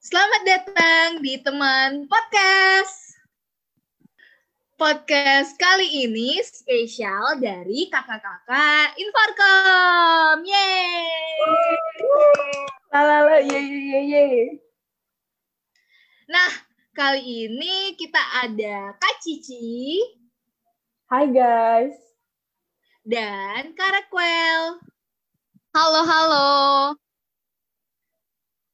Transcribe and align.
Selamat 0.00 0.42
datang 0.48 1.20
di 1.20 1.36
teman 1.44 2.08
podcast. 2.08 3.20
Podcast 4.80 5.60
kali 5.60 6.08
ini 6.08 6.40
spesial 6.40 7.36
dari 7.36 7.84
kakak-kakak 7.92 8.96
Infarkom. 8.96 10.40
Yeay! 10.40 11.04
Lalala, 12.88 13.44
ye 13.44 13.60
ye 13.60 14.00
ye. 14.08 14.24
Nah, 16.32 16.48
kali 16.96 17.52
ini 17.52 17.92
kita 18.00 18.48
ada 18.48 18.96
Kak 18.96 19.20
Cici 19.20 20.00
Hai 21.12 21.28
guys. 21.28 21.92
dan 23.04 23.76
Kak 23.76 23.90
Raquel. 23.92 24.80
Halo, 25.76 26.00
halo. 26.08 26.50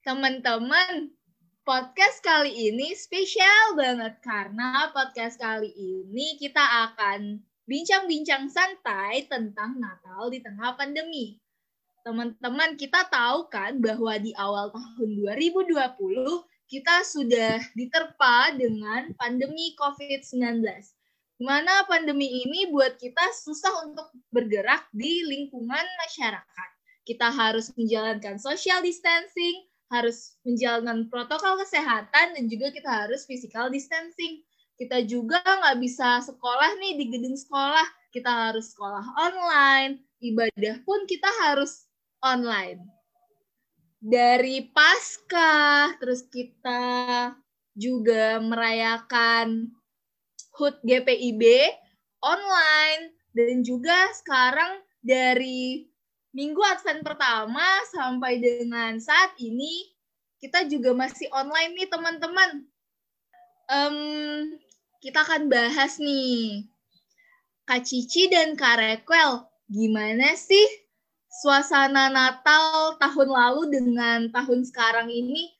Teman-teman, 0.07 1.16
podcast 1.67 2.23
kali 2.23 2.71
ini 2.71 2.95
spesial 2.95 3.75
banget 3.75 4.23
karena 4.23 4.87
podcast 4.95 5.35
kali 5.35 5.75
ini 5.75 6.39
kita 6.39 6.63
akan 6.63 7.43
bincang-bincang 7.67 8.47
santai 8.47 9.27
tentang 9.27 9.75
Natal 9.75 10.31
di 10.31 10.39
tengah 10.39 10.79
pandemi. 10.79 11.43
Teman-teman, 12.07 12.79
kita 12.79 13.11
tahu 13.11 13.51
kan 13.51 13.83
bahwa 13.83 14.15
di 14.15 14.31
awal 14.39 14.71
tahun 14.71 15.11
2020 15.43 15.75
kita 16.71 17.03
sudah 17.03 17.59
diterpa 17.75 18.55
dengan 18.55 19.11
pandemi 19.19 19.75
COVID-19. 19.75 20.63
Di 20.63 21.43
mana 21.43 21.83
pandemi 21.91 22.47
ini 22.47 22.71
buat 22.71 22.95
kita 22.95 23.27
susah 23.43 23.91
untuk 23.91 24.15
bergerak 24.31 24.87
di 24.95 25.27
lingkungan 25.27 25.83
masyarakat. 26.07 26.71
Kita 27.03 27.35
harus 27.35 27.75
menjalankan 27.75 28.39
social 28.39 28.87
distancing, 28.87 29.67
harus 29.91 30.35
menjalankan 30.43 31.07
protokol 31.07 31.63
kesehatan 31.63 32.35
dan 32.35 32.45
juga 32.51 32.75
kita 32.75 33.07
harus 33.07 33.23
physical 33.25 33.71
distancing. 33.71 34.43
Kita 34.77 35.01
juga 35.07 35.41
nggak 35.41 35.79
bisa 35.81 36.21
sekolah 36.21 36.77
nih 36.83 37.01
di 37.01 37.05
gedung 37.09 37.39
sekolah. 37.39 37.87
Kita 38.13 38.51
harus 38.51 38.75
sekolah 38.75 39.05
online. 39.17 40.03
Ibadah 40.21 40.83
pun 40.83 41.07
kita 41.09 41.29
harus 41.47 41.87
online. 42.21 42.83
Dari 44.03 44.69
pasca, 44.71 45.93
terus 45.97 46.29
kita 46.29 47.33
juga 47.77 48.41
merayakan 48.41 49.73
HUT 50.57 50.81
GPIB 50.85 51.43
online 52.25 53.13
dan 53.37 53.61
juga 53.61 54.09
sekarang 54.17 54.81
dari 55.05 55.85
minggu 56.37 56.61
Advent 56.61 57.01
pertama 57.01 57.65
sampai 57.89 58.37
dengan 58.37 59.01
saat 59.01 59.33
ini 59.41 59.89
kita 60.37 60.69
juga 60.69 60.93
masih 60.93 61.33
online 61.33 61.73
nih 61.73 61.89
teman-teman. 61.89 62.51
Em, 63.73 63.97
kita 65.01 65.25
akan 65.25 65.49
bahas 65.49 65.97
nih 65.97 66.69
Kak 67.65 67.89
Cici 67.89 68.29
dan 68.29 68.53
Kak 68.53 68.77
Rekwel, 68.77 69.49
gimana 69.73 70.37
sih 70.37 70.69
suasana 71.41 72.13
Natal 72.13 73.01
tahun 73.01 73.29
lalu 73.33 73.63
dengan 73.73 74.29
tahun 74.29 74.69
sekarang 74.69 75.09
ini? 75.09 75.57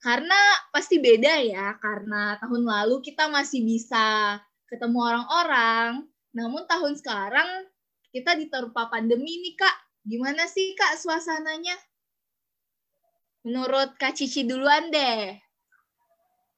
Karena 0.00 0.36
pasti 0.72 1.04
beda 1.04 1.36
ya, 1.44 1.76
karena 1.78 2.40
tahun 2.40 2.64
lalu 2.64 3.04
kita 3.04 3.28
masih 3.28 3.60
bisa 3.60 4.40
ketemu 4.72 4.98
orang-orang, 5.04 6.08
namun 6.32 6.64
tahun 6.64 6.96
sekarang 6.96 7.68
kita 8.08 8.34
diterpa 8.40 8.88
pandemi 8.88 9.44
nih 9.44 9.56
Kak. 9.60 9.83
Gimana 10.04 10.44
sih 10.44 10.76
Kak 10.76 11.00
suasananya? 11.00 11.76
Menurut 13.44 13.96
Kak 13.96 14.12
Cici 14.12 14.44
duluan 14.44 14.92
deh. 14.92 15.40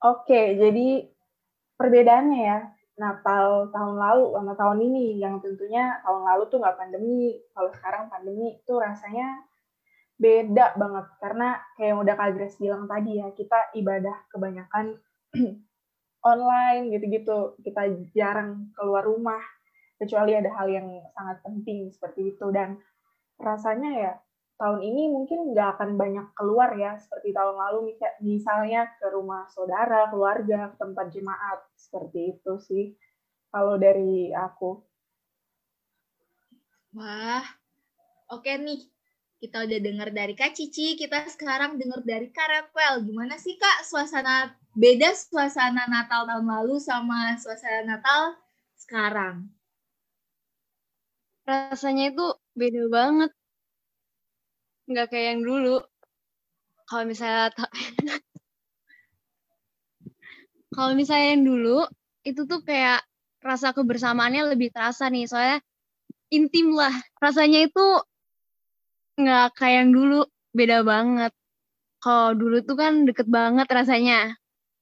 Oke, 0.03 0.59
jadi 0.59 1.07
perbedaannya 1.79 2.41
ya 2.43 2.59
Natal 2.99 3.71
tahun 3.71 3.97
lalu 4.03 4.25
sama 4.35 4.53
tahun 4.59 4.79
ini 4.91 5.23
yang 5.23 5.39
tentunya 5.39 6.03
tahun 6.03 6.23
lalu 6.27 6.43
tuh 6.51 6.59
nggak 6.59 6.79
pandemi, 6.79 7.39
kalau 7.55 7.71
sekarang 7.71 8.11
pandemi 8.11 8.59
tuh 8.67 8.83
rasanya 8.83 9.47
beda 10.17 10.81
banget 10.81 11.07
karena 11.21 11.61
kayak 11.77 11.89
yang 11.93 12.01
udah 12.01 12.15
Kak 12.17 12.31
Grace 12.33 12.57
bilang 12.57 12.89
tadi 12.89 13.21
ya 13.21 13.29
kita 13.37 13.77
ibadah 13.77 14.17
kebanyakan 14.33 14.97
online 16.33 16.89
gitu-gitu 16.89 17.61
kita 17.61 17.93
jarang 18.17 18.73
keluar 18.73 19.05
rumah 19.05 19.41
kecuali 20.01 20.33
ada 20.33 20.49
hal 20.57 20.73
yang 20.73 20.89
sangat 21.13 21.39
penting 21.45 21.93
seperti 21.93 22.33
itu 22.33 22.49
dan 22.49 22.81
rasanya 23.37 23.91
ya 23.97 24.13
tahun 24.57 24.81
ini 24.81 25.13
mungkin 25.13 25.53
nggak 25.53 25.77
akan 25.77 25.91
banyak 26.01 26.27
keluar 26.33 26.73
ya 26.81 26.97
seperti 26.97 27.37
tahun 27.37 27.57
lalu 27.61 27.93
misa- 27.93 28.17
misalnya 28.25 28.89
ke 28.97 29.07
rumah 29.13 29.45
saudara, 29.53 30.09
keluarga, 30.09 30.73
ke 30.73 30.77
tempat 30.81 31.07
jemaat 31.13 31.61
seperti 31.77 32.37
itu 32.37 32.53
sih 32.65 32.85
kalau 33.53 33.77
dari 33.77 34.33
aku. 34.33 34.81
Wah, 36.97 37.45
oke 38.33 38.49
nih. 38.57 38.89
Kita 39.37 39.69
udah 39.69 39.81
dengar 39.85 40.09
dari 40.17 40.33
Kak 40.33 40.57
Cici, 40.57 40.97
kita 40.97 41.29
sekarang 41.29 41.77
dengar 41.77 42.01
dari 42.01 42.33
Kak 42.33 42.49
Raquel. 42.49 43.05
Gimana 43.05 43.37
sih 43.37 43.61
Kak 43.61 43.85
suasana, 43.85 44.57
beda 44.73 45.13
suasana 45.13 45.85
Natal 45.93 46.25
tahun 46.25 46.49
lalu 46.49 46.81
sama 46.81 47.37
suasana 47.37 47.85
Natal 47.85 48.41
sekarang? 48.81 49.56
Rasanya 51.47 52.11
itu 52.11 52.27
beda 52.59 52.83
banget. 52.91 53.31
Nggak 54.91 55.07
kayak 55.15 55.27
yang 55.31 55.43
dulu. 55.47 55.79
Kalau 56.87 57.05
misalnya 57.07 57.55
kalau 60.75 60.93
misalnya 60.99 61.39
yang 61.39 61.45
dulu 61.47 61.87
itu 62.27 62.43
tuh 62.51 62.61
kayak 62.67 63.07
rasa 63.39 63.71
kebersamaannya 63.71 64.51
lebih 64.51 64.75
terasa 64.75 65.07
nih, 65.07 65.31
soalnya 65.31 65.63
intim 66.35 66.75
lah. 66.75 66.95
Rasanya 67.23 67.71
itu 67.71 67.87
nggak 69.23 69.47
kayak 69.55 69.87
yang 69.87 69.91
dulu, 69.95 70.27
beda 70.51 70.83
banget. 70.83 71.33
Kalau 72.03 72.35
dulu 72.35 72.59
tuh 72.67 72.75
kan 72.75 73.07
deket 73.07 73.31
banget 73.31 73.71
rasanya. 73.71 74.35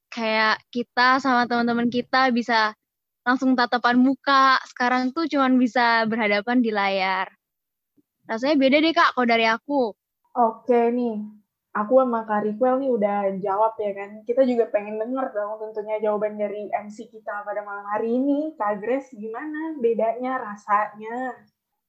Kayak 0.08 0.64
kita 0.72 1.20
sama 1.20 1.44
teman-teman 1.44 1.92
kita 1.92 2.32
bisa 2.32 2.72
langsung 3.24 3.56
tatapan 3.56 3.96
muka. 3.98 4.60
Sekarang 4.68 5.10
tuh 5.10 5.26
cuman 5.26 5.56
bisa 5.56 6.04
berhadapan 6.04 6.60
di 6.60 6.70
layar. 6.70 7.32
Rasanya 8.28 8.56
beda 8.56 8.76
deh 8.80 8.92
kak 8.92 9.16
kalau 9.16 9.26
dari 9.26 9.46
aku. 9.48 9.92
Oke 10.34 10.90
nih, 10.92 11.20
aku 11.76 12.00
sama 12.00 12.24
Kak 12.24 12.42
Rikwel 12.48 12.80
nih 12.80 12.90
udah 12.90 13.18
jawab 13.38 13.76
ya 13.76 13.92
kan. 13.92 14.10
Kita 14.24 14.42
juga 14.48 14.70
pengen 14.72 14.96
denger 14.96 15.30
dong 15.34 15.60
tentunya 15.60 16.00
jawaban 16.00 16.40
dari 16.40 16.70
MC 16.72 17.10
kita 17.12 17.44
pada 17.44 17.60
malam 17.62 17.84
hari 17.90 18.16
ini. 18.16 18.56
Kak 18.56 18.80
Grace 18.80 19.12
gimana 19.12 19.76
bedanya 19.78 20.40
rasanya? 20.40 21.44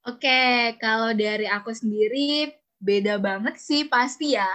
Oke, 0.06 0.76
kalau 0.78 1.16
dari 1.18 1.50
aku 1.50 1.74
sendiri 1.74 2.54
beda 2.78 3.18
banget 3.18 3.58
sih 3.58 3.88
pasti 3.90 4.38
ya. 4.38 4.50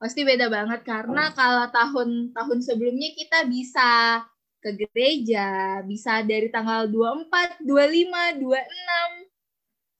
Pasti 0.00 0.24
beda 0.24 0.48
banget 0.48 0.80
karena 0.84 1.32
kalau 1.36 1.68
tahun-tahun 1.68 2.58
sebelumnya 2.64 3.10
kita 3.12 3.44
bisa 3.48 4.22
ke 4.64 4.72
gereja, 4.72 5.84
bisa 5.84 6.24
dari 6.24 6.48
tanggal 6.48 6.88
24, 6.88 7.60
25, 7.60 8.40
26 8.40 9.28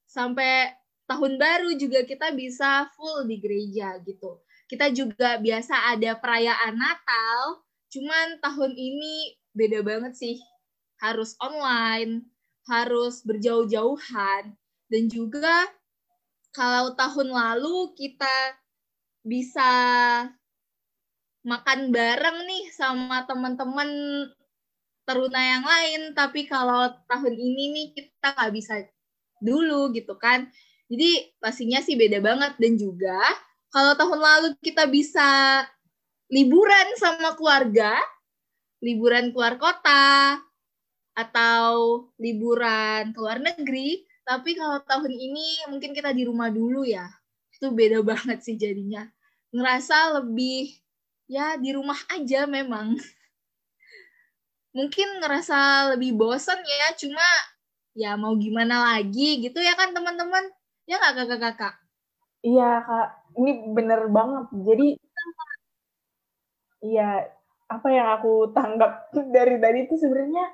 sampai 0.08 0.72
tahun 1.04 1.36
baru 1.36 1.76
juga 1.76 2.08
kita 2.08 2.32
bisa 2.32 2.88
full 2.96 3.28
di 3.28 3.36
gereja 3.44 4.00
gitu. 4.00 4.40
Kita 4.64 4.88
juga 4.88 5.36
biasa 5.36 5.92
ada 5.92 6.16
perayaan 6.16 6.80
Natal, 6.80 7.60
cuman 7.92 8.40
tahun 8.40 8.72
ini 8.72 9.36
beda 9.52 9.84
banget 9.84 10.16
sih. 10.16 10.40
Harus 10.96 11.36
online, 11.44 12.24
harus 12.64 13.20
berjauh-jauhan 13.20 14.56
dan 14.88 15.04
juga 15.12 15.68
kalau 16.56 16.96
tahun 16.96 17.28
lalu 17.34 17.92
kita 17.98 18.56
bisa 19.20 19.70
makan 21.44 21.92
bareng 21.92 22.48
nih 22.48 22.64
sama 22.72 23.28
teman-teman 23.28 23.90
teruna 25.04 25.40
yang 25.40 25.64
lain 25.64 26.00
tapi 26.16 26.48
kalau 26.48 26.92
tahun 27.08 27.34
ini 27.36 27.64
nih 27.72 27.86
kita 27.96 28.28
nggak 28.34 28.52
bisa 28.52 28.74
dulu 29.44 29.92
gitu 29.92 30.16
kan. 30.16 30.48
Jadi 30.88 31.36
pastinya 31.40 31.80
sih 31.80 31.96
beda 31.96 32.20
banget. 32.24 32.56
Dan 32.60 32.76
juga 32.80 33.20
kalau 33.72 33.92
tahun 33.96 34.20
lalu 34.20 34.48
kita 34.60 34.88
bisa 34.88 35.62
liburan 36.32 36.88
sama 36.96 37.36
keluarga 37.36 38.00
liburan 38.84 39.32
keluar 39.32 39.56
kota 39.56 40.36
atau 41.16 42.04
liburan 42.20 43.16
ke 43.16 43.18
luar 43.22 43.40
negeri 43.40 44.04
tapi 44.24 44.56
kalau 44.56 44.80
tahun 44.84 45.12
ini 45.12 45.68
mungkin 45.68 45.92
kita 45.92 46.12
di 46.16 46.24
rumah 46.24 46.48
dulu 46.48 46.84
ya. 46.84 47.04
Itu 47.52 47.72
beda 47.72 48.00
banget 48.00 48.40
sih 48.40 48.56
jadinya. 48.56 49.04
Ngerasa 49.52 50.20
lebih 50.20 50.72
ya 51.28 51.60
di 51.60 51.76
rumah 51.76 51.96
aja 52.12 52.48
memang 52.48 52.96
mungkin 54.74 55.22
ngerasa 55.22 55.90
lebih 55.94 56.18
bosen 56.18 56.58
ya 56.58 56.88
cuma 56.98 57.26
ya 57.94 58.18
mau 58.18 58.34
gimana 58.34 58.94
lagi 58.94 59.40
gitu 59.44 59.58
ya 59.62 59.72
kan 59.78 59.94
teman-teman. 59.94 60.44
Ya 60.84 61.00
nggak 61.00 61.24
kakak-kakak 61.24 61.74
Iya 62.44 62.84
kak, 62.84 63.08
ini 63.40 63.72
bener 63.72 64.00
banget. 64.12 64.44
Jadi 64.52 64.86
Iya, 66.84 67.32
apa 67.72 67.88
yang 67.88 68.08
aku 68.20 68.52
tanggap 68.52 69.08
dari 69.36 69.56
tadi 69.56 69.88
itu 69.88 69.96
sebenarnya 69.96 70.44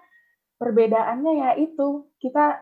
perbedaannya 0.63 1.33
ya 1.43 1.51
itu. 1.59 2.07
Kita 2.23 2.55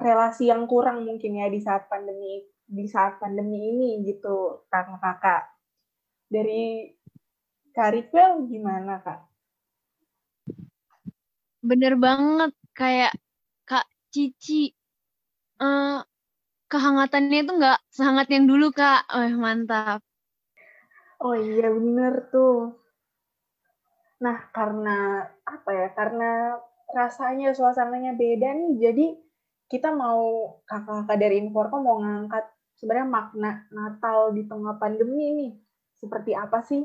relasi 0.00 0.48
yang 0.48 0.64
kurang 0.64 1.04
mungkin 1.04 1.36
ya 1.36 1.52
di 1.52 1.60
saat 1.60 1.92
pandemi 1.92 2.40
di 2.64 2.86
saat 2.88 3.20
pandemi 3.20 3.58
ini 3.74 4.00
gitu 4.08 4.64
kakak-kakak 4.72 5.52
dari 6.32 6.88
Karipel 7.76 8.48
gimana 8.48 9.02
kak? 9.04 9.29
Bener 11.60 11.94
banget 12.00 12.52
kayak 12.72 13.12
Kak 13.68 13.84
Cici 14.08 14.72
uh, 15.60 16.00
kehangatannya 16.70 17.38
itu 17.44 17.52
nggak 17.52 17.80
sehangat 17.92 18.26
yang 18.30 18.46
dulu 18.46 18.70
kak. 18.70 19.04
Oh 19.10 19.26
mantap. 19.36 20.00
Oh 21.20 21.36
iya 21.36 21.68
bener 21.68 22.32
tuh. 22.32 22.80
Nah 24.24 24.48
karena 24.54 25.28
apa 25.44 25.70
ya? 25.74 25.88
Karena 25.92 26.56
rasanya 26.94 27.52
suasananya 27.52 28.16
beda 28.16 28.56
nih. 28.56 28.72
Jadi 28.80 29.06
kita 29.70 29.92
mau 29.92 30.58
kakak-kakak 30.64 31.18
dari 31.18 31.42
Inforko 31.42 31.76
mau 31.82 32.00
ngangkat 32.00 32.48
sebenarnya 32.78 33.08
makna 33.10 33.50
Natal 33.68 34.32
di 34.32 34.46
tengah 34.46 34.78
pandemi 34.80 35.26
nih. 35.36 35.52
Seperti 36.00 36.32
apa 36.32 36.64
sih? 36.64 36.80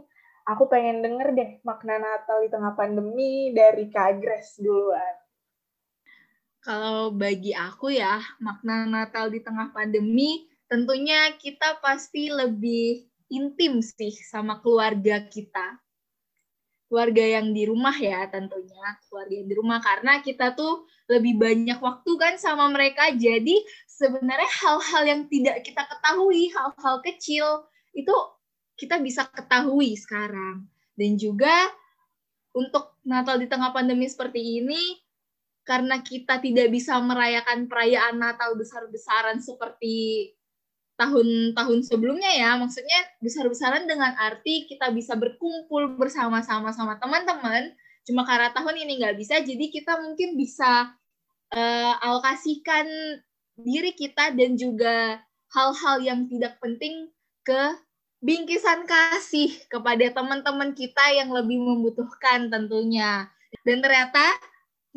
Aku 0.46 0.70
pengen 0.70 1.02
denger 1.02 1.34
deh 1.34 1.52
makna 1.66 1.98
Natal 1.98 2.46
di 2.46 2.54
tengah 2.54 2.78
pandemi 2.78 3.50
dari 3.50 3.90
Kak 3.90 4.22
duluan. 4.62 5.16
Kalau 6.62 7.10
bagi 7.10 7.54
aku 7.54 7.90
ya, 7.90 8.22
makna 8.38 8.86
Natal 8.86 9.34
di 9.34 9.42
tengah 9.42 9.74
pandemi 9.74 10.46
tentunya 10.70 11.34
kita 11.38 11.82
pasti 11.82 12.30
lebih 12.30 13.06
intim 13.34 13.82
sih 13.82 14.14
sama 14.14 14.62
keluarga 14.62 15.26
kita. 15.26 15.82
Keluarga 16.86 17.26
yang 17.42 17.50
di 17.50 17.66
rumah 17.66 17.98
ya 17.98 18.30
tentunya, 18.30 19.02
keluarga 19.10 19.34
yang 19.34 19.50
di 19.50 19.56
rumah 19.58 19.82
karena 19.82 20.22
kita 20.22 20.54
tuh 20.54 20.86
lebih 21.10 21.42
banyak 21.42 21.82
waktu 21.82 22.12
kan 22.22 22.38
sama 22.38 22.70
mereka. 22.70 23.10
Jadi 23.18 23.66
sebenarnya 23.90 24.52
hal-hal 24.62 25.04
yang 25.10 25.22
tidak 25.26 25.66
kita 25.66 25.82
ketahui, 25.90 26.54
hal-hal 26.54 27.02
kecil 27.02 27.66
itu 27.98 28.14
kita 28.76 29.00
bisa 29.00 29.28
ketahui 29.32 29.96
sekarang. 29.96 30.68
Dan 30.96 31.20
juga 31.20 31.52
untuk 32.56 32.96
Natal 33.04 33.40
di 33.40 33.48
tengah 33.52 33.76
pandemi 33.76 34.08
seperti 34.08 34.64
ini, 34.64 34.80
karena 35.66 36.00
kita 36.00 36.40
tidak 36.40 36.70
bisa 36.72 36.96
merayakan 37.02 37.66
perayaan 37.66 38.16
Natal 38.22 38.54
besar-besaran 38.56 39.42
seperti 39.42 40.32
tahun-tahun 40.96 41.84
sebelumnya 41.84 42.32
ya, 42.32 42.56
maksudnya 42.56 42.96
besar-besaran 43.20 43.84
dengan 43.84 44.16
arti 44.16 44.64
kita 44.70 44.96
bisa 44.96 45.20
berkumpul 45.20 46.00
bersama-sama 46.00 46.72
sama 46.72 46.96
teman-teman. 46.96 47.76
Cuma 48.08 48.24
karena 48.24 48.54
tahun 48.56 48.86
ini 48.86 49.02
nggak 49.04 49.18
bisa, 49.20 49.42
jadi 49.44 49.66
kita 49.68 50.00
mungkin 50.00 50.40
bisa 50.40 50.94
uh, 51.52 51.94
alokasikan 52.00 52.88
diri 53.60 53.92
kita 53.98 54.32
dan 54.38 54.56
juga 54.56 55.20
hal-hal 55.52 56.00
yang 56.06 56.20
tidak 56.30 56.62
penting 56.62 57.12
ke 57.44 57.62
bingkisan 58.26 58.90
kasih 58.90 59.54
kepada 59.70 60.10
teman-teman 60.10 60.74
kita 60.74 61.14
yang 61.14 61.30
lebih 61.30 61.62
membutuhkan 61.62 62.50
tentunya. 62.50 63.30
Dan 63.62 63.86
ternyata 63.86 64.34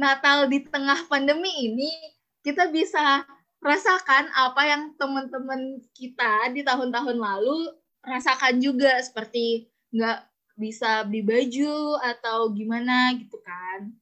Natal 0.00 0.48
di 0.48 0.64
tengah 0.64 1.04
pandemi 1.12 1.52
ini 1.68 1.92
kita 2.40 2.72
bisa 2.72 3.28
rasakan 3.60 4.32
apa 4.32 4.62
yang 4.64 4.82
teman-teman 4.96 5.84
kita 5.92 6.48
di 6.56 6.64
tahun-tahun 6.64 7.18
lalu 7.20 7.68
rasakan 8.00 8.62
juga 8.62 8.96
seperti 9.04 9.68
nggak 9.92 10.24
bisa 10.56 11.04
beli 11.04 11.20
baju 11.20 12.00
atau 12.00 12.48
gimana 12.56 13.12
gitu 13.20 13.36
kan. 13.44 13.92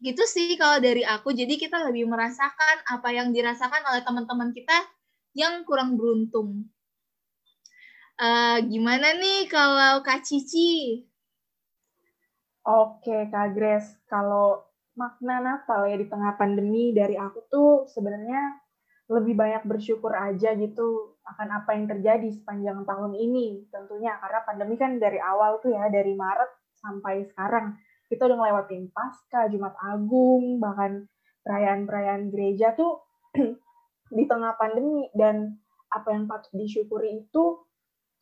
Gitu 0.00 0.24
sih 0.24 0.56
kalau 0.56 0.80
dari 0.80 1.04
aku. 1.04 1.36
Jadi 1.36 1.60
kita 1.60 1.84
lebih 1.84 2.08
merasakan 2.08 2.88
apa 2.88 3.08
yang 3.12 3.36
dirasakan 3.36 3.84
oleh 3.92 4.00
teman-teman 4.00 4.50
kita 4.56 4.74
yang 5.36 5.60
kurang 5.68 6.00
beruntung 6.00 6.71
uh, 8.22 8.58
gimana 8.62 9.18
nih 9.18 9.50
kalau 9.50 10.00
Kak 10.06 10.22
Cici? 10.22 11.02
Oke 12.62 13.26
Kak 13.28 13.58
Grace. 13.58 13.98
Kalau 14.06 14.62
makna 14.94 15.42
Natal 15.42 15.90
ya 15.90 15.98
di 15.98 16.06
tengah 16.06 16.38
pandemi 16.38 16.94
dari 16.94 17.18
aku 17.18 17.48
tuh 17.50 17.90
sebenarnya 17.90 18.62
lebih 19.10 19.34
banyak 19.34 19.66
bersyukur 19.66 20.14
aja 20.14 20.54
gitu 20.54 21.18
akan 21.26 21.48
apa 21.58 21.74
yang 21.74 21.90
terjadi 21.90 22.28
sepanjang 22.30 22.86
tahun 22.86 23.18
ini. 23.18 23.66
Tentunya 23.68 24.14
karena 24.22 24.40
pandemi 24.46 24.78
kan 24.78 25.02
dari 25.02 25.18
awal 25.18 25.58
tuh 25.58 25.74
ya 25.74 25.90
dari 25.90 26.14
Maret 26.14 26.50
sampai 26.78 27.26
sekarang. 27.26 27.74
Kita 28.06 28.28
udah 28.28 28.36
ngelewatin 28.38 28.92
Pasca, 28.92 29.48
Jumat 29.48 29.72
Agung, 29.80 30.60
bahkan 30.60 31.08
perayaan-perayaan 31.48 32.28
gereja 32.28 32.76
tuh 32.76 33.00
di 34.16 34.24
tengah 34.28 34.54
pandemi. 34.60 35.08
Dan 35.16 35.56
apa 35.88 36.12
yang 36.12 36.28
patut 36.28 36.52
disyukuri 36.52 37.24
itu 37.24 37.64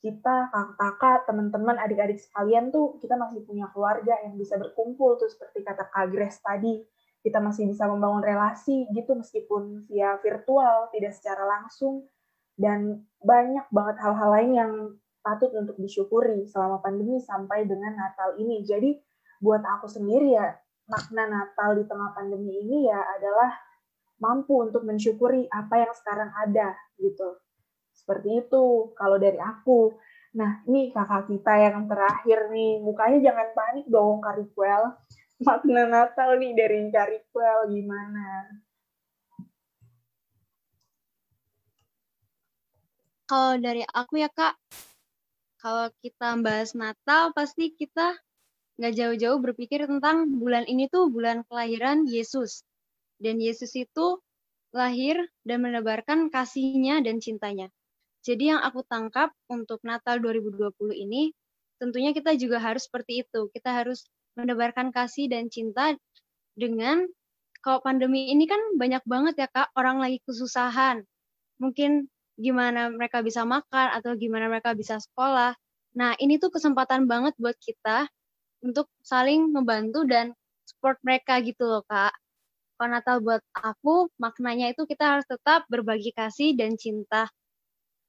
kita 0.01 0.49
kakak-kakak, 0.49 1.29
teman-teman, 1.29 1.77
adik-adik 1.77 2.17
sekalian 2.17 2.73
tuh 2.73 2.97
kita 3.05 3.21
masih 3.21 3.45
punya 3.45 3.69
keluarga 3.69 4.17
yang 4.25 4.33
bisa 4.41 4.57
berkumpul 4.57 5.21
tuh 5.21 5.29
seperti 5.29 5.61
kata 5.61 5.93
Kak 5.93 6.09
Grace 6.09 6.41
tadi. 6.41 6.81
Kita 7.21 7.37
masih 7.37 7.69
bisa 7.69 7.85
membangun 7.85 8.25
relasi 8.25 8.89
gitu 8.97 9.13
meskipun 9.13 9.85
via 9.93 10.17
virtual, 10.25 10.89
tidak 10.89 11.13
secara 11.13 11.45
langsung. 11.45 12.09
Dan 12.57 13.05
banyak 13.21 13.69
banget 13.69 13.97
hal-hal 14.01 14.31
lain 14.33 14.51
yang 14.57 14.73
patut 15.21 15.53
untuk 15.53 15.77
disyukuri 15.77 16.49
selama 16.49 16.81
pandemi 16.81 17.21
sampai 17.21 17.69
dengan 17.69 17.93
Natal 17.93 18.41
ini. 18.41 18.65
Jadi 18.65 18.97
buat 19.45 19.61
aku 19.61 19.85
sendiri 19.85 20.33
ya, 20.33 20.49
makna 20.89 21.29
Natal 21.29 21.77
di 21.77 21.85
tengah 21.85 22.17
pandemi 22.17 22.57
ini 22.57 22.89
ya 22.89 23.05
adalah 23.21 23.53
mampu 24.17 24.65
untuk 24.65 24.85
mensyukuri 24.89 25.45
apa 25.53 25.77
yang 25.77 25.93
sekarang 25.93 26.33
ada 26.33 26.73
gitu 26.97 27.37
seperti 28.11 28.43
itu 28.43 28.91
kalau 28.99 29.23
dari 29.23 29.39
aku. 29.39 29.95
Nah, 30.35 30.67
ini 30.67 30.91
kakak 30.91 31.31
kita 31.31 31.55
yang 31.63 31.87
terakhir 31.87 32.51
nih. 32.51 32.83
Mukanya 32.83 33.23
jangan 33.23 33.55
panik 33.55 33.87
dong, 33.87 34.19
Karikwel. 34.19 34.99
Makna 35.47 35.87
Natal 35.87 36.35
nih 36.43 36.59
dari 36.59 36.91
Karikwel 36.91 37.71
gimana? 37.71 38.51
Kalau 43.31 43.55
dari 43.63 43.87
aku 43.87 44.19
ya, 44.19 44.27
Kak. 44.27 44.59
Kalau 45.63 45.95
kita 46.03 46.35
bahas 46.43 46.75
Natal, 46.75 47.31
pasti 47.31 47.71
kita 47.71 48.19
nggak 48.75 48.95
jauh-jauh 48.99 49.39
berpikir 49.39 49.87
tentang 49.87 50.35
bulan 50.35 50.67
ini 50.67 50.91
tuh 50.91 51.07
bulan 51.15 51.47
kelahiran 51.47 52.11
Yesus. 52.11 52.67
Dan 53.23 53.39
Yesus 53.39 53.71
itu 53.79 54.19
lahir 54.75 55.31
dan 55.47 55.63
menebarkan 55.63 56.27
kasihnya 56.27 57.07
dan 57.07 57.23
cintanya. 57.23 57.71
Jadi 58.21 58.53
yang 58.53 58.61
aku 58.61 58.85
tangkap 58.85 59.33
untuk 59.49 59.81
Natal 59.81 60.21
2020 60.21 60.93
ini, 60.93 61.33
tentunya 61.81 62.13
kita 62.13 62.37
juga 62.37 62.61
harus 62.61 62.85
seperti 62.85 63.25
itu. 63.25 63.49
Kita 63.49 63.73
harus 63.73 64.05
menebarkan 64.37 64.93
kasih 64.93 65.33
dan 65.33 65.49
cinta 65.49 65.97
dengan 66.53 67.09
kalau 67.65 67.81
pandemi 67.85 68.33
ini 68.33 68.45
kan 68.49 68.61
banyak 68.77 69.05
banget 69.05 69.35
ya 69.41 69.49
Kak, 69.49 69.73
orang 69.77 70.01
lagi 70.01 70.21
kesusahan. 70.25 71.05
Mungkin 71.61 72.09
gimana 72.41 72.89
mereka 72.89 73.21
bisa 73.21 73.45
makan 73.45 73.89
atau 73.97 74.17
gimana 74.17 74.49
mereka 74.49 74.73
bisa 74.73 74.97
sekolah. 74.97 75.53
Nah, 75.97 76.17
ini 76.17 76.41
tuh 76.41 76.49
kesempatan 76.53 77.05
banget 77.05 77.37
buat 77.37 77.57
kita 77.61 78.09
untuk 78.65 78.89
saling 79.05 79.53
membantu 79.53 80.05
dan 80.09 80.33
support 80.65 80.97
mereka 81.05 81.41
gitu 81.45 81.69
loh, 81.69 81.85
Kak. 81.85 82.17
Kalau 82.81 82.89
Natal 82.97 83.17
buat 83.21 83.45
aku, 83.53 84.09
maknanya 84.17 84.73
itu 84.73 84.89
kita 84.89 85.17
harus 85.19 85.27
tetap 85.29 85.69
berbagi 85.69 86.17
kasih 86.17 86.57
dan 86.57 86.81
cinta 86.81 87.29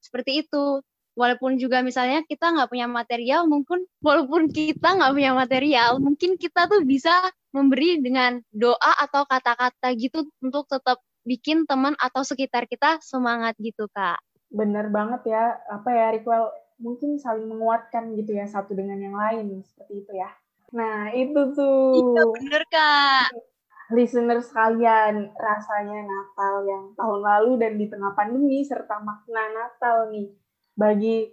seperti 0.01 0.43
itu. 0.45 0.81
Walaupun 1.11 1.59
juga 1.59 1.83
misalnya 1.83 2.23
kita 2.23 2.55
nggak 2.55 2.71
punya 2.71 2.87
material 2.87 3.43
mungkin 3.43 3.83
walaupun 3.99 4.47
kita 4.47 4.95
nggak 4.95 5.11
punya 5.11 5.35
material 5.35 5.99
mungkin 5.99 6.39
kita 6.39 6.71
tuh 6.71 6.87
bisa 6.87 7.11
memberi 7.51 7.99
dengan 7.99 8.39
doa 8.47 8.95
atau 8.95 9.27
kata-kata 9.27 9.91
gitu 9.99 10.23
untuk 10.39 10.71
tetap 10.71 11.03
bikin 11.27 11.67
teman 11.67 11.99
atau 11.99 12.23
sekitar 12.23 12.63
kita 12.63 13.03
semangat 13.03 13.59
gitu 13.59 13.91
kak. 13.91 14.23
Bener 14.49 14.87
banget 14.87 15.35
ya. 15.35 15.59
Apa 15.67 15.91
ya 15.91 16.05
Rikwell 16.15 16.47
mungkin 16.79 17.19
saling 17.19 17.45
menguatkan 17.45 18.15
gitu 18.15 18.31
ya 18.31 18.47
satu 18.47 18.71
dengan 18.71 18.97
yang 19.03 19.13
lain. 19.13 19.61
Seperti 19.67 20.07
itu 20.07 20.15
ya. 20.15 20.31
Nah 20.71 21.11
itu 21.11 21.51
tuh. 21.51 21.91
Iya 21.99 22.23
bener 22.39 22.63
kak 22.71 23.50
listener 23.91 24.39
sekalian, 24.39 25.31
rasanya 25.35 26.03
Natal 26.07 26.63
yang 26.67 26.83
tahun 26.95 27.21
lalu 27.21 27.51
dan 27.59 27.73
di 27.75 27.85
tengah 27.91 28.15
pandemi 28.15 28.63
serta 28.63 28.99
makna 29.03 29.51
Natal 29.51 30.11
nih 30.11 30.31
bagi 30.75 31.29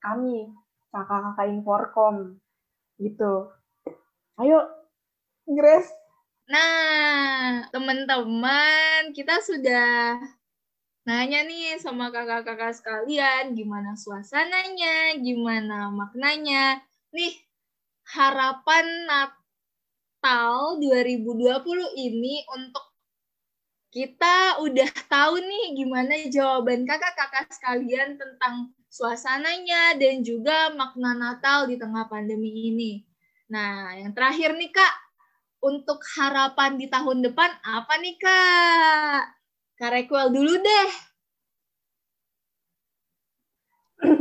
kami 0.00 0.48
kakak-kakak 0.90 1.48
Inforkom 1.52 2.40
gitu. 2.98 3.52
Ayo, 4.40 4.64
Grace. 5.44 5.92
Nah, 6.50 7.68
teman-teman, 7.70 9.14
kita 9.14 9.38
sudah 9.38 10.18
nanya 11.06 11.46
nih 11.46 11.78
sama 11.78 12.10
kakak-kakak 12.10 12.74
sekalian 12.74 13.54
gimana 13.54 13.94
suasananya, 13.94 15.16
gimana 15.20 15.94
maknanya. 15.94 16.82
Nih, 17.14 17.34
harapan 18.10 19.06
Natal 19.06 19.39
2020 20.76 21.96
ini 21.96 22.44
untuk 22.52 22.84
kita 23.90 24.62
udah 24.62 24.90
tahu 25.10 25.42
nih 25.42 25.74
gimana 25.74 26.14
jawaban 26.30 26.86
kakak-kakak 26.86 27.50
sekalian 27.50 28.14
tentang 28.14 28.70
suasananya 28.86 29.98
dan 29.98 30.22
juga 30.22 30.70
makna 30.78 31.18
Natal 31.18 31.66
di 31.66 31.74
tengah 31.74 32.06
pandemi 32.06 32.70
ini. 32.70 32.92
Nah, 33.50 33.98
yang 33.98 34.14
terakhir 34.14 34.54
nih 34.54 34.70
Kak, 34.70 34.94
untuk 35.66 35.98
harapan 36.16 36.78
di 36.78 36.86
tahun 36.86 37.18
depan 37.26 37.50
apa 37.66 37.94
nih 37.98 38.16
Kak? 38.20 39.22
Kak 39.80 40.28
dulu 40.30 40.54
deh. 40.54 40.90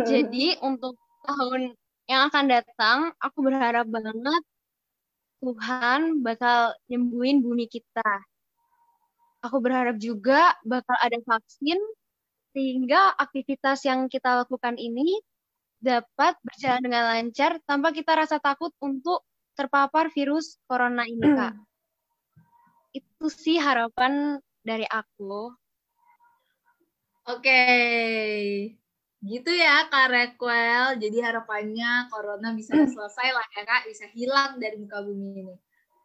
Jadi 0.07 0.59
untuk 0.65 0.97
tahun 1.23 1.77
yang 2.09 2.27
akan 2.31 2.45
datang, 2.49 2.97
aku 3.21 3.37
berharap 3.45 3.85
banget 3.85 4.43
Tuhan 5.39 6.19
bakal 6.19 6.75
nyembuhin 6.91 7.39
bumi 7.39 7.65
kita 7.71 8.05
aku 9.43 9.57
berharap 9.63 9.95
juga 9.99 10.55
bakal 10.67 10.95
ada 10.99 11.19
vaksin 11.23 11.79
sehingga 12.51 13.15
aktivitas 13.15 13.85
yang 13.87 14.11
kita 14.11 14.43
lakukan 14.43 14.75
ini 14.75 15.21
dapat 15.79 16.35
berjalan 16.43 16.83
dengan 16.83 17.03
lancar 17.07 17.51
tanpa 17.63 17.95
kita 17.95 18.11
rasa 18.19 18.41
takut 18.41 18.75
untuk 18.83 19.23
terpapar 19.55 20.11
virus 20.11 20.59
corona 20.67 21.07
ini, 21.07 21.23
hmm. 21.23 21.35
Kak. 21.39 21.53
Itu 22.91 23.25
sih 23.31 23.59
harapan 23.59 24.43
dari 24.59 24.83
aku. 24.83 25.55
Oke. 27.29 27.61
Gitu 29.19 29.51
ya, 29.51 29.87
Kak 29.91 30.07
Rekwel. 30.11 30.99
Jadi 30.99 31.17
harapannya 31.19 32.07
corona 32.07 32.55
bisa 32.55 32.75
hmm. 32.75 32.87
selesai 32.87 33.29
lah 33.35 33.47
ya, 33.55 33.63
Kak. 33.67 33.87
Bisa 33.87 34.05
hilang 34.15 34.59
dari 34.59 34.79
muka 34.79 35.03
bumi 35.03 35.43
ini. 35.43 35.55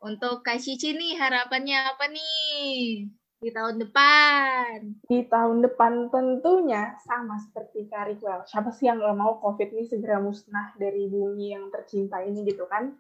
Untuk 0.05 0.43
Kak 0.45 0.59
Cici 0.61 0.93
nih, 0.93 1.17
harapannya 1.17 1.79
apa 1.95 2.07
nih? 2.11 3.09
di 3.45 3.53
tahun 3.53 3.77
depan. 3.77 5.05
Di 5.05 5.29
tahun 5.29 5.61
depan 5.61 6.09
tentunya 6.09 6.97
sama 7.05 7.37
seperti 7.37 7.85
Karikwell. 7.93 8.49
Siapa 8.49 8.73
sih 8.73 8.89
yang 8.89 9.05
nggak 9.05 9.19
mau 9.21 9.37
COVID 9.37 9.69
ini 9.77 9.85
segera 9.85 10.17
musnah 10.17 10.73
dari 10.81 11.05
bumi 11.13 11.53
yang 11.53 11.69
tercinta 11.69 12.25
ini 12.25 12.41
gitu 12.49 12.65
kan? 12.65 12.97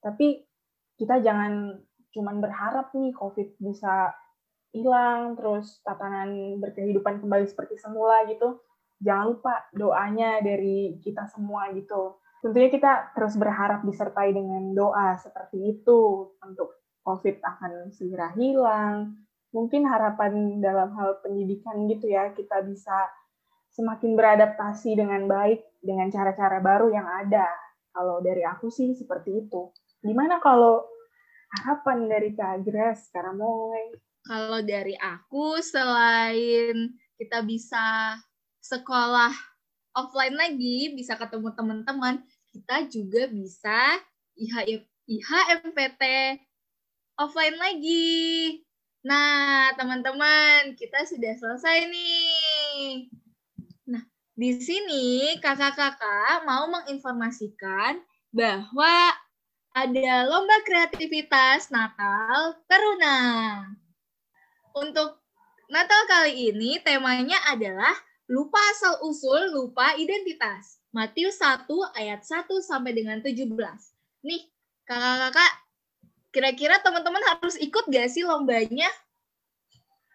Tapi 0.00 0.40
kita 0.96 1.20
jangan 1.20 1.76
cuman 2.08 2.40
berharap 2.40 2.96
nih 2.96 3.12
COVID 3.12 3.60
bisa 3.60 4.16
hilang, 4.72 5.36
terus 5.36 5.84
tatanan 5.84 6.56
berkehidupan 6.56 7.20
kembali 7.20 7.44
seperti 7.44 7.76
semula 7.76 8.24
gitu. 8.32 8.64
Jangan 9.02 9.26
lupa 9.34 9.54
doanya 9.74 10.38
dari 10.38 10.96
kita 11.02 11.26
semua 11.28 11.68
gitu. 11.74 12.22
Tentunya 12.42 12.70
kita 12.70 13.14
terus 13.14 13.34
berharap 13.38 13.86
disertai 13.86 14.34
dengan 14.34 14.74
doa 14.74 15.14
seperti 15.18 15.78
itu 15.78 16.30
untuk 16.42 16.74
COVID 17.02 17.42
akan 17.42 17.90
segera 17.90 18.30
hilang, 18.38 19.18
mungkin 19.50 19.86
harapan 19.86 20.62
dalam 20.62 20.94
hal 20.96 21.18
pendidikan 21.20 21.86
gitu 21.86 22.08
ya 22.08 22.32
kita 22.32 22.62
bisa 22.62 22.94
semakin 23.72 24.14
beradaptasi 24.14 24.96
dengan 24.96 25.26
baik 25.28 25.60
dengan 25.82 26.08
cara-cara 26.08 26.62
baru 26.62 26.92
yang 26.92 27.06
ada. 27.06 27.46
Kalau 27.92 28.24
dari 28.24 28.40
aku 28.46 28.72
sih 28.72 28.96
seperti 28.96 29.44
itu. 29.44 29.68
Gimana 30.00 30.40
kalau 30.40 30.86
harapan 31.52 32.08
dari 32.08 32.32
Kak 32.32 32.64
Grace 32.64 33.12
sekarang 33.12 33.36
mulai? 33.36 33.92
Kalau 34.22 34.60
dari 34.64 34.96
aku 34.96 35.60
selain 35.60 36.96
kita 37.20 37.44
bisa 37.44 38.16
sekolah 38.62 39.34
offline 39.92 40.38
lagi, 40.38 40.94
bisa 40.94 41.18
ketemu 41.18 41.52
teman-teman, 41.52 42.22
kita 42.54 42.86
juga 42.88 43.28
bisa 43.28 43.98
IHMPT 45.04 46.02
offline 47.18 47.58
lagi. 47.58 48.62
Nah, 49.02 49.74
teman-teman, 49.74 50.78
kita 50.78 51.02
sudah 51.04 51.34
selesai 51.34 51.90
nih. 51.90 53.10
Nah, 53.90 54.06
di 54.38 54.50
sini 54.62 55.36
kakak-kakak 55.42 56.46
mau 56.46 56.70
menginformasikan 56.70 57.98
bahwa 58.30 59.10
ada 59.74 60.28
lomba 60.28 60.62
kreativitas 60.62 61.72
Natal 61.74 62.62
Teruna. 62.70 63.18
Untuk 64.72 65.18
Natal 65.72 66.04
kali 66.06 66.52
ini 66.52 66.78
temanya 66.80 67.40
adalah 67.48 67.96
lupa 68.30 68.60
asal 68.76 69.02
usul, 69.06 69.50
lupa 69.54 69.94
identitas. 69.98 70.78
Matius 70.92 71.40
1 71.40 71.66
ayat 71.96 72.20
1 72.20 72.46
sampai 72.60 72.92
dengan 72.92 73.18
17. 73.24 73.48
Nih, 74.22 74.46
kakak-kakak 74.84 75.62
Kira-kira 76.32 76.80
teman-teman 76.80 77.20
harus 77.28 77.60
ikut 77.60 77.92
gak 77.92 78.08
sih 78.08 78.24
lombanya? 78.24 78.88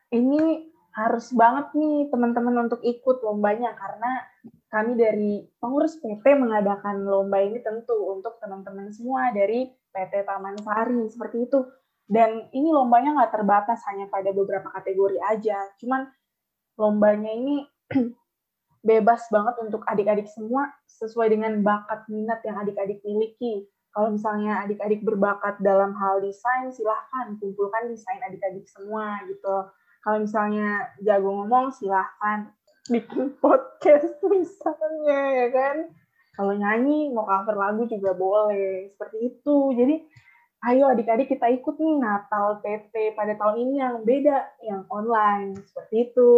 Ini 0.10 0.66
harus 0.98 1.30
banget 1.30 1.78
nih 1.78 2.10
teman-teman 2.10 2.66
untuk 2.66 2.82
ikut 2.82 3.22
lombanya 3.22 3.78
karena 3.78 4.26
kami 4.74 4.98
dari 4.98 5.46
pengurus 5.62 6.02
PT 6.02 6.26
mengadakan 6.42 7.06
lomba 7.06 7.38
ini 7.38 7.62
tentu 7.62 7.94
untuk 8.10 8.42
teman-teman 8.42 8.90
semua 8.90 9.30
dari 9.30 9.70
PT 9.94 10.26
Taman 10.26 10.58
Sari 10.58 11.06
seperti 11.06 11.46
itu. 11.46 11.62
Dan 12.10 12.50
ini 12.50 12.74
lombanya 12.74 13.22
nggak 13.22 13.38
terbatas 13.38 13.86
hanya 13.86 14.10
pada 14.10 14.34
beberapa 14.34 14.74
kategori 14.74 15.22
aja. 15.22 15.70
Cuman 15.78 16.10
lombanya 16.82 17.30
ini 17.30 17.62
bebas 18.88 19.28
banget 19.28 19.56
untuk 19.64 19.84
adik-adik 19.84 20.32
semua 20.32 20.72
sesuai 20.88 21.36
dengan 21.36 21.60
bakat 21.60 22.08
minat 22.08 22.40
yang 22.48 22.56
adik-adik 22.64 23.04
miliki. 23.04 23.68
Kalau 23.92 24.14
misalnya 24.14 24.62
adik-adik 24.64 25.02
berbakat 25.02 25.58
dalam 25.60 25.92
hal 25.98 26.22
desain, 26.22 26.70
silahkan 26.70 27.34
kumpulkan 27.42 27.90
desain 27.90 28.22
adik-adik 28.22 28.70
semua 28.70 29.20
gitu. 29.26 29.74
Kalau 30.06 30.22
misalnya 30.22 30.94
jago 31.02 31.34
ngomong, 31.34 31.74
silahkan 31.74 32.54
bikin 32.88 33.34
podcast 33.44 34.16
misalnya 34.24 35.20
ya 35.44 35.48
kan. 35.52 35.78
Kalau 36.38 36.54
nyanyi, 36.54 37.10
mau 37.10 37.26
cover 37.26 37.58
lagu 37.58 37.90
juga 37.90 38.14
boleh. 38.14 38.94
Seperti 38.94 39.18
itu. 39.34 39.74
Jadi 39.74 39.96
ayo 40.70 40.94
adik-adik 40.94 41.34
kita 41.34 41.50
ikut 41.50 41.76
nih 41.82 41.98
Natal 41.98 42.62
PT 42.62 43.18
pada 43.18 43.34
tahun 43.34 43.66
ini 43.66 43.76
yang 43.82 44.06
beda, 44.06 44.38
yang 44.62 44.86
online. 44.94 45.58
Seperti 45.66 46.14
itu. 46.14 46.32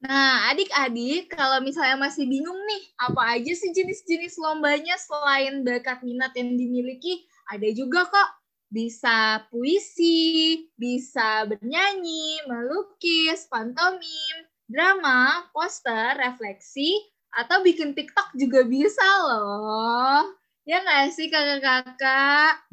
Nah, 0.00 0.48
adik-adik, 0.48 1.28
kalau 1.36 1.60
misalnya 1.60 2.00
masih 2.00 2.24
bingung 2.24 2.56
nih, 2.56 2.82
apa 3.04 3.36
aja 3.36 3.52
sih 3.52 3.68
jenis-jenis 3.68 4.40
lombanya 4.40 4.96
selain 4.96 5.60
bakat 5.60 6.00
minat 6.00 6.32
yang 6.32 6.56
dimiliki, 6.56 7.28
ada 7.52 7.68
juga 7.76 8.08
kok. 8.08 8.30
Bisa 8.72 9.44
puisi, 9.52 10.64
bisa 10.80 11.44
bernyanyi, 11.44 12.40
melukis, 12.48 13.44
pantomim, 13.52 14.36
drama, 14.64 15.44
poster, 15.52 16.16
refleksi, 16.16 16.96
atau 17.36 17.60
bikin 17.60 17.92
TikTok 17.92 18.32
juga 18.40 18.64
bisa 18.64 19.04
loh. 19.28 20.32
Ya 20.64 20.80
nggak 20.80 21.12
sih 21.12 21.28
kakak-kakak? 21.28 22.64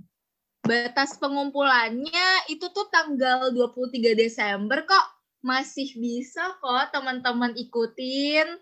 Batas 0.64 1.18
pengumpulannya 1.20 2.48
itu 2.52 2.68
tuh 2.72 2.88
tanggal 2.94 3.52
23 3.52 4.14
Desember 4.16 4.86
kok 4.86 5.17
masih 5.48 5.96
bisa 5.96 6.44
kok 6.60 6.92
teman-teman 6.92 7.56
ikutin. 7.56 8.60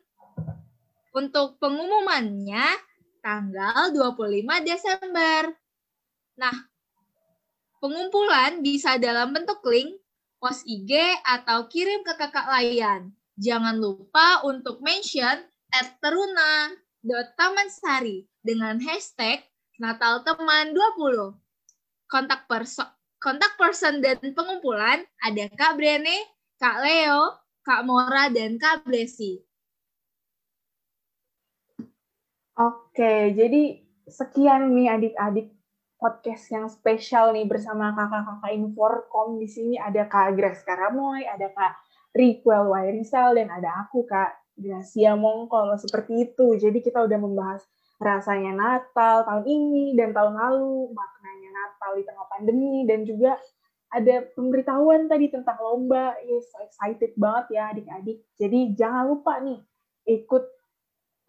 Untuk 1.16 1.56
pengumumannya 1.58 2.68
tanggal 3.26 3.90
25 3.90 4.46
Desember. 4.62 5.50
Nah, 6.38 6.54
pengumpulan 7.82 8.62
bisa 8.62 9.02
dalam 9.02 9.34
bentuk 9.34 9.66
link, 9.66 9.98
post 10.38 10.62
IG, 10.70 10.94
atau 11.26 11.66
kirim 11.72 12.04
ke 12.06 12.14
kakak 12.20 12.46
layan. 12.46 13.10
Jangan 13.42 13.82
lupa 13.82 14.46
untuk 14.46 14.86
mention 14.86 15.42
at 15.74 15.98
teruna.tamansari 16.04 18.30
dengan 18.44 18.78
hashtag 18.84 19.42
Natal 19.82 20.22
Teman 20.22 20.76
20. 20.76 21.34
Kontak 22.12 22.46
person, 22.46 22.86
kontak 23.18 23.58
person 23.58 23.98
dan 24.04 24.20
pengumpulan 24.22 25.02
ada 25.24 25.50
Kak 25.50 25.74
Brene, 25.80 26.35
Kak 26.56 26.78
Leo, 26.80 27.36
Kak 27.68 27.84
Mora, 27.84 28.32
dan 28.32 28.56
Kak 28.56 28.88
Blesi. 28.88 29.44
Oke, 32.56 33.36
jadi 33.36 33.84
sekian 34.08 34.72
nih 34.72 34.88
adik-adik 34.88 35.52
podcast 36.00 36.48
yang 36.56 36.72
spesial 36.72 37.36
nih 37.36 37.44
bersama 37.44 37.92
kakak-kakak 37.92 38.56
Inforkom. 38.56 39.36
Di 39.36 39.52
sini 39.52 39.76
ada 39.76 40.08
Kak 40.08 40.40
Grace 40.40 40.64
Karamoy, 40.64 41.28
ada 41.28 41.52
Kak 41.52 41.76
Riquel 42.16 42.72
Wairisal, 42.72 43.36
dan 43.36 43.52
ada 43.52 43.84
aku 43.84 44.08
Kak 44.08 44.56
Gracia 44.56 45.20
Mongkol. 45.20 45.76
Seperti 45.76 46.32
itu. 46.32 46.56
Jadi 46.56 46.80
kita 46.80 47.04
udah 47.04 47.20
membahas 47.20 47.68
rasanya 48.00 48.56
Natal 48.56 49.28
tahun 49.28 49.44
ini 49.44 50.00
dan 50.00 50.16
tahun 50.16 50.40
lalu, 50.40 50.96
maknanya 50.96 51.50
Natal 51.52 51.92
di 52.00 52.04
tengah 52.08 52.28
pandemi, 52.32 52.88
dan 52.88 53.04
juga 53.04 53.36
ada 53.96 54.28
pemberitahuan 54.36 55.08
tadi 55.08 55.32
tentang 55.32 55.56
lomba. 55.64 56.20
Yes, 56.28 56.52
so 56.52 56.60
excited 56.60 57.16
banget 57.16 57.56
ya 57.56 57.72
adik-adik. 57.72 58.20
Jadi 58.36 58.76
jangan 58.76 59.08
lupa 59.08 59.40
nih 59.40 59.64
ikut 60.04 60.44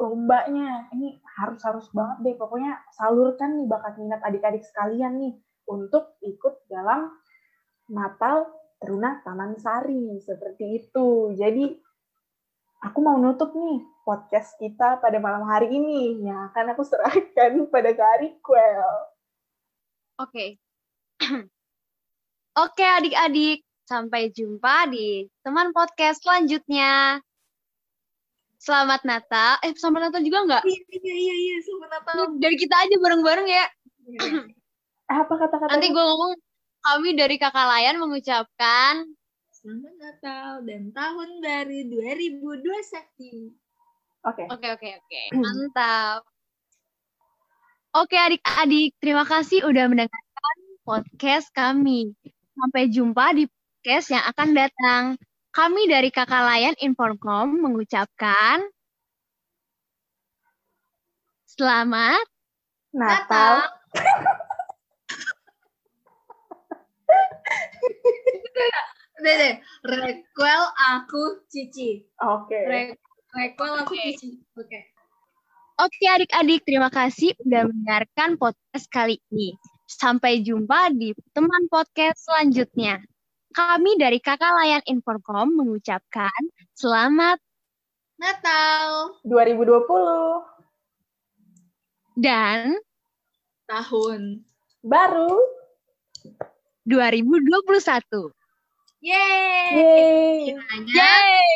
lombanya. 0.02 0.90
Ini 0.90 1.23
harus-harus 1.38 1.87
banget 1.94 2.18
deh. 2.26 2.35
Pokoknya 2.35 2.82
salurkan 2.90 3.62
nih 3.62 3.66
bakat 3.70 3.94
minat 4.02 4.20
adik-adik 4.26 4.66
sekalian 4.66 5.23
nih 5.23 5.35
untuk 5.70 6.18
ikut 6.26 6.66
dalam 6.66 7.14
Natal 7.87 8.50
Teruna 8.82 9.23
Taman 9.23 9.54
Sari. 9.62 10.18
Seperti 10.18 10.82
itu. 10.82 11.38
Jadi 11.38 11.70
aku 12.82 12.99
mau 12.99 13.14
nutup 13.14 13.54
nih 13.54 13.78
podcast 14.02 14.58
kita 14.58 14.99
pada 14.99 15.23
malam 15.23 15.46
hari 15.46 15.70
ini. 15.70 16.26
Ya, 16.26 16.50
akan 16.50 16.75
aku 16.75 16.82
serahkan 16.82 17.62
pada 17.73 17.94
Kak. 17.94 18.42
Oke. 20.18 20.58
Oke 22.56 22.88
adik-adik, 22.88 23.60
sampai 23.84 24.32
jumpa 24.32 24.88
di 24.88 25.28
teman 25.44 25.76
podcast 25.76 26.25
selanjutnya. 26.25 27.20
Selamat 28.56 29.04
Natal. 29.04 29.60
Eh, 29.60 29.76
selamat 29.76 30.08
Natal 30.08 30.25
juga 30.25 30.38
nggak? 30.48 30.62
Iya, 30.64 30.80
iya, 31.04 31.14
iya, 31.20 31.34
iya. 31.36 31.56
Selamat 31.60 31.90
Natal. 32.00 32.32
Dari 32.40 32.56
kita 32.56 32.75
aja 32.80 32.96
bareng-bareng 32.96 33.44
ya. 33.44 33.64
Apa 35.12 35.32
kata-kata? 35.36 35.68
Nanti 35.68 35.92
gue 35.92 36.00
ngomong, 36.00 36.32
kami 36.80 37.08
dari 37.12 37.36
Kakak 37.36 37.66
Layan 37.68 38.00
mengucapkan 38.00 39.04
Selamat 39.52 39.94
Natal 40.00 40.64
dan 40.64 40.96
tahun 40.96 41.28
baru 41.44 41.78
2021. 41.92 43.52
Oke. 44.32 44.42
Oke, 44.48 44.68
oke, 44.72 44.88
oke. 44.96 45.20
Mantap. 45.36 46.25
Oke 47.92 48.16
adik-adik, 48.16 48.96
terima 48.96 49.28
kasih 49.28 49.60
udah 49.68 49.92
mendengarkan 49.92 50.56
podcast 50.88 51.52
kami. 51.52 52.16
Sampai 52.56 52.88
jumpa 52.88 53.36
di 53.36 53.44
podcast 53.44 54.08
yang 54.16 54.25
akan 54.32 54.48
datang. 54.56 55.02
Kami 55.52 55.92
dari 55.92 56.08
Kakak 56.08 56.40
Layan 56.40 56.76
Informcom 56.80 57.52
mengucapkan 57.52 58.64
selamat 61.52 62.25
Natal. 62.96 63.60
Udah 69.16 69.34
deh, 69.36 69.54
requel 69.84 70.62
aku 70.96 71.44
Cici. 71.52 72.08
Oke. 72.25 72.56
Re- 72.56 72.96
requel 73.36 73.72
aku 73.84 73.92
Oke. 73.96 74.16
Cici. 74.16 74.40
Oke. 74.56 74.80
Oke 75.76 76.04
adik-adik, 76.08 76.64
terima 76.64 76.88
kasih 76.88 77.36
udah 77.44 77.68
mendengarkan 77.68 78.40
podcast 78.40 78.88
kali 78.88 79.20
ini. 79.28 79.52
Sampai 79.87 80.43
jumpa 80.43 80.90
di 80.90 81.14
teman 81.31 81.71
podcast 81.71 82.26
selanjutnya. 82.26 83.00
Kami 83.55 83.97
dari 83.97 84.19
Kakak 84.21 84.52
Layan 84.52 84.85
Informcom 84.85 85.49
mengucapkan 85.55 86.35
selamat 86.76 87.40
Natal 88.21 89.16
2020 89.25 89.87
dan 92.21 92.76
tahun. 93.71 94.43
baru. 94.83 95.40
2021. 96.87 98.31
Yeay. 99.02 99.71
Yeay. 99.75 100.37
Kiranya, 100.47 100.95
Yeay! 100.95 101.52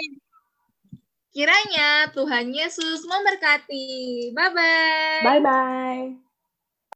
kiranya 1.31 1.89
Tuhan 2.11 2.51
Yesus 2.51 3.07
memberkati. 3.07 3.87
Bye-bye. 4.35 5.23
Bye 5.23 5.41
bye. 5.43 6.30